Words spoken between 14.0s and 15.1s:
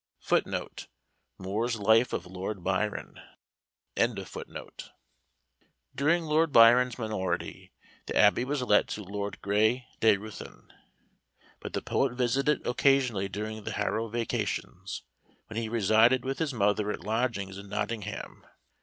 vacations,